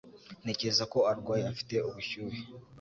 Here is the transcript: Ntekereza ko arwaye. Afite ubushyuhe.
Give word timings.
Ntekereza 0.43 0.83
ko 0.93 0.99
arwaye. 1.11 1.43
Afite 1.53 1.75
ubushyuhe. 1.87 2.39